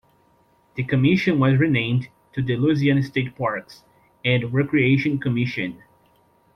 [0.73, 3.83] The commission was renamed to the Louisiana State Parks
[4.25, 5.83] and Recreation Commission.